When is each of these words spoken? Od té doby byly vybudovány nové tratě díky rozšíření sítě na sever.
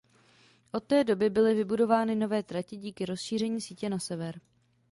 Od 0.71 0.83
té 0.83 1.03
doby 1.03 1.29
byly 1.29 1.53
vybudovány 1.55 2.15
nové 2.15 2.43
tratě 2.43 2.75
díky 2.75 3.05
rozšíření 3.05 3.61
sítě 3.61 3.89
na 3.89 3.99
sever. 3.99 4.39